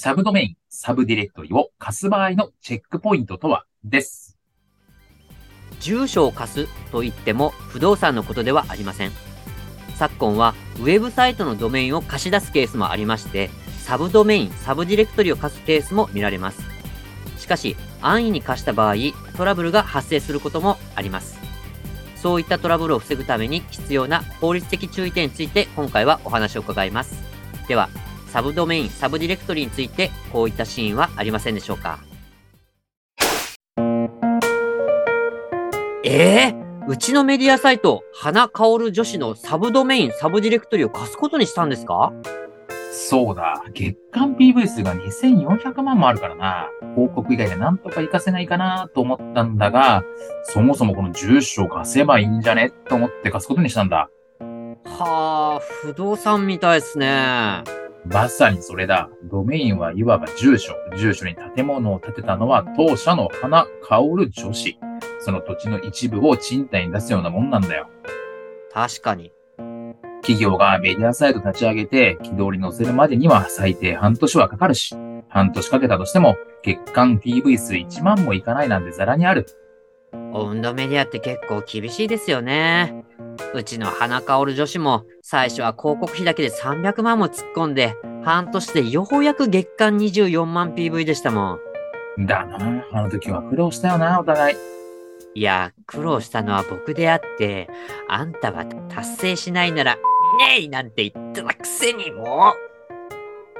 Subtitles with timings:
[0.00, 4.38] サブドメイン、サブディレクトリを貸す場合のチェックポイントとはです。
[5.80, 9.10] 住所を貸すと言っても不動産のことではありません。
[9.96, 16.62] 昨今はウェブサイトのドメインを貸し出すケースもありましてサブドメインサブディレクトリを貸すケースも見られます。
[17.36, 18.94] しかし安易に貸した場合
[19.36, 21.40] トラブルが発生することもあります。
[22.14, 27.20] そういったトラブルを防ぐために必要な法律的注意点について今回はお話を伺います。
[27.66, 27.88] では
[28.32, 31.98] サブドメインサブディレクトリについてこういったシーンはありませんでしょうか？
[36.04, 42.12] えー、うちのメディアサイト、花香る女子のサブドメイン、サブディレクトリを貸すことにしたんですか？
[42.90, 43.62] そうだ。
[43.74, 46.68] 月間 PV 数が2400万もあるからな。
[46.94, 50.02] 広告以外でなんとか活かせないかなと思ったんだが、
[50.44, 54.08] そもそもこの住所を貸せばいいんじゃねと思って貸すことにしたんだ。
[54.84, 57.62] はあ、不動産みたいですね。
[58.06, 59.10] まさにそれだ。
[59.24, 60.74] ドメインはいわば住所。
[60.96, 64.78] 住所に建物を建てたのは当社の花香る女子。
[65.20, 67.88] その土地の一部を賃貸に出すようなもんなんだよ。
[68.72, 69.32] 確かに。
[70.22, 74.94] 企業がメディアサイト立ち上げて軌道に乗せるまでには最低半年はかかるし、
[75.28, 79.46] 半年かけたとしても月間 PV 数1万もいかないなんてザラにある。
[80.32, 83.04] オウンドメディアって結構厳しいですよね。
[83.54, 91.58] うちの花香る女子も最初は広告費だけで300万も突っ込んで、半年でようやく月間24万 PV でしたも
[92.18, 92.26] ん。
[92.26, 92.84] だな。
[92.92, 94.56] あの時は苦労したよな、お互い。
[95.34, 97.68] いや、苦労したのは僕であって、
[98.08, 100.00] あんたは達成しないなら、ね
[100.64, 102.68] えなんて言ってたくせにもう。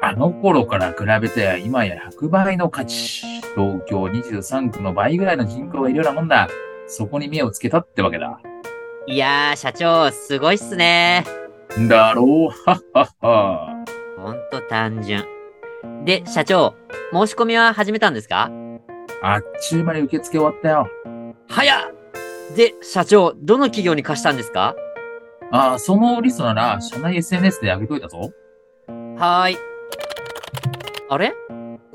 [0.01, 3.38] あの頃から比べて今や100倍の価値。
[3.59, 6.49] 東京23区の倍ぐらいの人口がいるようなもんだ。
[6.87, 8.41] そこに目をつけたってわけだ。
[9.09, 11.25] いやー、社長、すごいっすね。
[11.89, 13.85] だろうはっはっは。
[14.17, 15.25] ほんと単純。
[16.05, 16.77] で、社長、
[17.13, 18.49] 申し込みは始めたんですか？
[19.23, 20.89] あっちゅう間に受付終わったよ。
[21.49, 21.95] 早っ
[22.57, 24.77] で、社長、どの企業に貸したんですか？
[25.51, 28.31] ああ、そのリストなら、社内 SNS で上げといたぞ。
[29.17, 29.57] はーい。
[31.11, 31.35] あれ？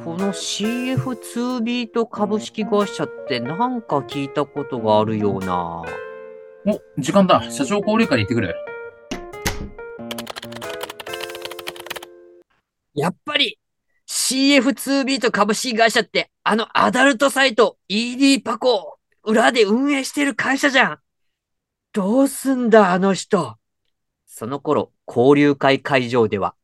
[0.03, 5.81] この CF2 ビート株式会社ってなんか聞いたことがあるような。
[6.66, 7.50] お、時間だ。
[7.50, 8.53] 社長交流会に行ってくる。
[12.96, 13.58] やっぱり
[14.09, 21.00] CF2 ビート株式会社ってあのアダルトサイト ED パコを裏で運営してる会社じゃん。
[21.94, 23.56] どうすんだあの人。
[24.25, 26.56] その頃、交流会会場では。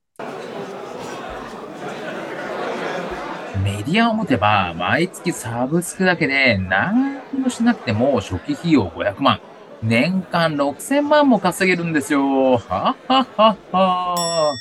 [3.69, 9.39] メディアを持てば、毎月サブスクだけで何もしなくても初期費用500万。
[9.83, 12.57] 年間6000万も稼げるんですよ。
[12.57, 14.55] はっはっはっは。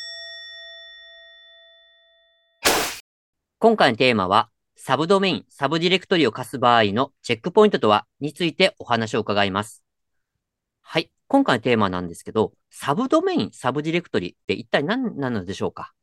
[3.59, 9.83] 今回のテーマは、サブドメイン、サブディレクトリを貸す場合のチェックポイントとはについてお話を伺います。
[10.83, 11.11] はい。
[11.29, 15.95] 今回のテーマなんですけど、サブドメイン、サブディレクトリって一体何なのでしょうか？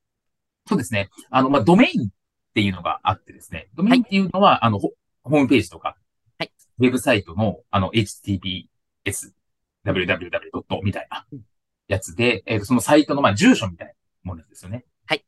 [0.68, 1.10] そうですね。
[1.30, 2.10] あの、まあ、ドメインっ
[2.56, 3.68] ていうのがあってですね。
[3.76, 4.94] ドメインっていうのは、あの、ホ
[5.24, 5.98] ホームページとか、
[6.40, 6.52] はい。
[6.80, 8.70] ウェブサイトの、あの、https、
[9.86, 10.82] www.
[10.82, 11.26] みたいな
[11.90, 14.86] やつで、えっ、と、そのサイトの、まあ、住所みたいなものですよね。
[15.06, 15.26] はい。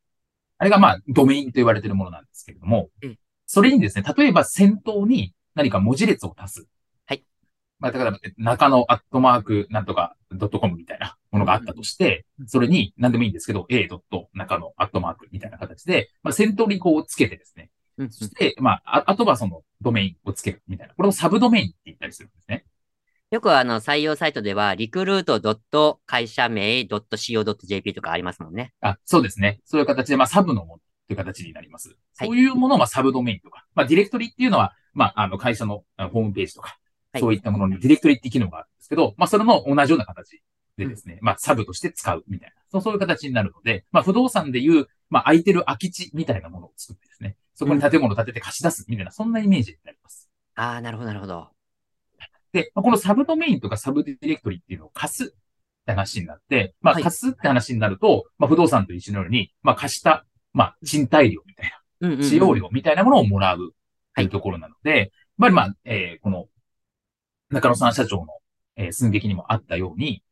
[0.56, 3.18] あれが、まあ、ドメインと言われているものなんですけれども、うん
[3.50, 6.66] それにですね、例えば先頭に何か文字列を足す。
[7.06, 7.24] はい。
[7.78, 17.70] まあ、だから、中のアットマークなんとかドットコムみたいなものがあったとして、それに何でもいいんですけど、a ドット中のアットマークみたいな形で、まあ、先頭にこうつけてですね。
[17.98, 20.94] うんそして、まあ、ああとはそのドメインをつけるみたいな。
[20.94, 22.64] これをサブドメインって言ったりするんですね。
[23.30, 28.72] よくあの採用サイトでは、リクルート会社名 .co.jp とかありますもんね。
[28.80, 29.60] あ、そうですね。
[29.64, 31.88] そういう形で、まあ、サブのものという形になります。
[31.88, 36.78] はいそういうものを、まあ、サブドメインとか、まあ、ディレクトリっていうのは、まあ、あの、会社のホームページとか、はい
[37.20, 40.42] そういったものにディレクトリって機能があるんですけど、まあ、それの同じような形
[40.78, 50.30] でですね、まあ、サブとして使うみたいな、そうそういう形になるので、まあ、不動産でいう、まあ、空いてる空き地みたいなものを作ってですね、そこに建物を建てて貸し出すみたいな、そんなイメージになります。
[50.54, 51.48] ああ、なるほど、なるほど。
[52.52, 55.28] で、まあこのサブドメインとかサブディレクトリっていうのを貸すっ
[55.86, 57.02] て話になって、まあはい。
[57.02, 62.24] 貸すって話になると、まあ不動産と一緒のように、まあ貸した、まあ賃貸料みたいなうんうんうん。
[62.24, 63.74] 使用料みたいなものをもらう
[64.14, 66.46] というところなので、まあまあ、えーこの、
[67.50, 68.26] 中野さん社長の、
[68.76, 70.22] えー寸劇にもあったように、はい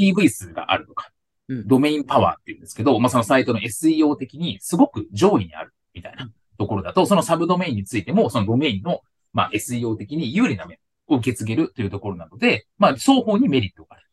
[0.00, 1.10] PV 数があるとか、
[1.48, 9.00] うんドメインパワーっていうんですけど、まあそのサイトの SEO 的にすごく上位にあるみたいなところだと、そのサブドメインについても、そのドメインの、
[9.32, 14.06] まあ SEO 的に有利な面を受け継げるというところなので、まあ双方にメリットがある。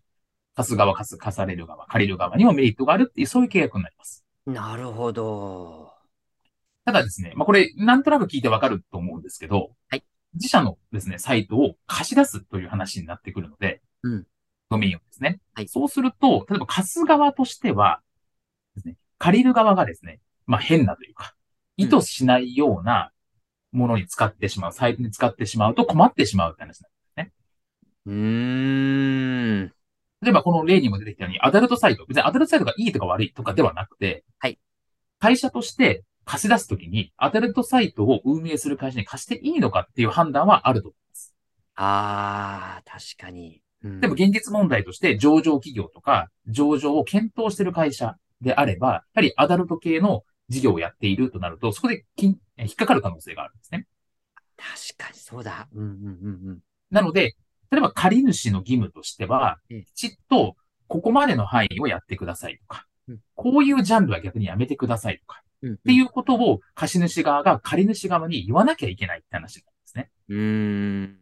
[0.56, 4.26] 貸す側、貸す、貸される側、借りる側にもメリットがあるっていう、そういう契約になります。
[4.48, 5.94] なるほど。
[6.86, 10.04] ただですね、まあこれ、なんとなく聞いてわかると思うんですけど、はい
[10.34, 14.26] 自社のですね、サイトを貸し出すという話になってくるので、うん
[14.70, 15.40] ドメインをですね。
[15.58, 18.02] はいそうすると、例えば貸す側としては、
[18.76, 21.34] ですね、借りる側がですね、まあ変なというか、
[21.78, 23.12] 意図しないような
[23.72, 26.98] ものに使ってしまう、サイトに使ってしまうと困ってしまうって話なんです。
[28.08, 29.74] うーん。
[30.22, 34.60] 例えばこの例にも出てきたように、アダルトサイト、別にアダルトサイトがいいとか悪いとかではなくて、はい
[35.20, 41.36] 会社として貸し出すときに、アダルトサイトを運営する会社に貸していいのかっていう判断はあると思います。
[41.76, 43.62] ああ、確かに。
[43.84, 53.88] うんでも現実問題として上場企業とか上場を検討している会社であれば、やはりアダルト系の事業をやっているとなると、そこで引っかかる可能性があるんですね。
[54.58, 55.68] 確かにそうだ。
[55.74, 56.60] うんうんうんうん。
[56.90, 57.36] なので、
[57.72, 60.56] 例えば借り主の義務としてはええ、きちっと
[60.88, 70.12] ここまでの範囲をやってくださいとかうん、こういうジャンルは逆にやめてくださいとか、うんっていうことを貸主側が借り主側に言わなきゃいけないって話なんですね。
[70.30, 71.18] うーん。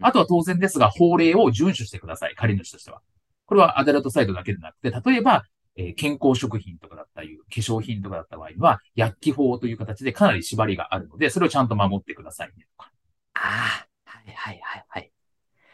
[0.00, 3.00] あとは当然ですが、法令を遵守してください、借り主としては。
[3.46, 5.44] これはアダルトサイトだけでなくて、例えば、
[5.76, 12.92] えー健康食品とかだったり、化粧品とかだった場合には、薬機法という形でかなり縛りがあるので、それをちゃんと守ってくださいねとか。
[13.34, 15.10] ああ、はいはいはいはい。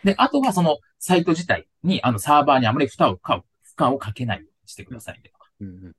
[0.02, 5.50] で、あとはそのサイト自体に、あのサーバーにあまり負担をか、負荷をかけないようにしてくださいねとか。
[5.60, 5.92] うんうん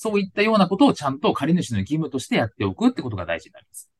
[0.00, 3.90] そういったようなことをちゃんと借り主の義務としてやっておくってことが大事になります。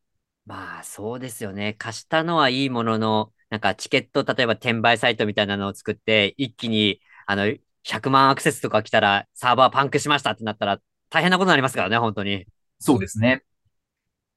[0.49, 1.75] まあそうですよね。
[1.75, 7.45] 貸したのはいいものの、なんかチケット、例えば転売サイトみたいなのを作って、一気に、あの、
[7.85, 10.81] 100万アクセスとか来たら、サーバーパンクしましたってなったら、
[11.11, 12.47] 大変なことになりますからね、本当に。
[12.79, 13.45] そうですね。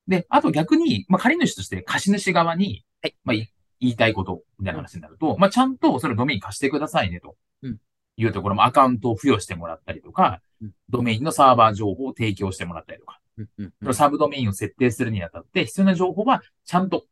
[0.06, 3.50] で、あと逆に、まあ、借り主として貸主側に、はいまあ、い
[3.80, 7.36] 言いたいことみたいな話になると、まあ、ちゃんとそのドメイン貸してくださいねと。
[7.62, 7.78] うん
[8.18, 13.21] いうところもアカウントを付与してもらったりとかうん、ドメインのサーバー情報を提供してもらったりとか、
[13.94, 17.06] サブドメインを設定するにあたって必要な情報はちゃんと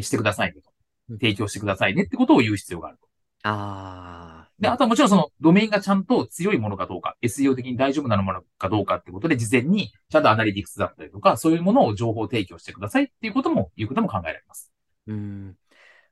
[0.00, 0.70] してくださいねと
[1.10, 1.18] うん。
[1.18, 3.06] 提供してくださいねってことを言う必要があると。
[3.44, 4.50] ああ。
[4.58, 14.72] で、あとはもちろんそのドメインがちゃんと強いものかどうか、SEO 的に大丈夫なものかどうかってことで、事前にちゃんとアナリティクスだったりとか、そういうものを情報提供してくださいっていうことも、いうことも考えられます。
[15.06, 15.56] うん。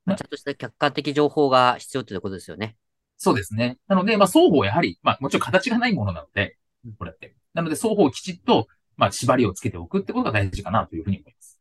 [0.05, 2.77] まあちゃんとした客観的情報が必要ということですよね。
[3.17, 3.79] そうですね。
[3.89, 7.35] なので、まあ、双方やはり、まあ、もちろん形がないものなのでうん、これって。
[7.55, 11.61] なので、双方きちっと、まあ、縛りをつけておくってことが大事かなというふうに思います。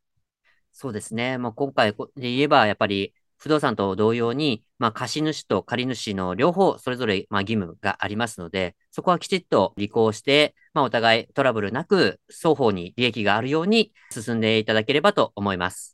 [0.72, 1.38] そうですね。
[1.38, 15.93] もう今回で言えば、やっぱり不動産と同様に、まあ、貸主と借主の両方、それぞれまあ義務がありますので、そこはきちっと履行して、まあ、お互いトラブルなく、双方に利益があるように進んでいただければと思います。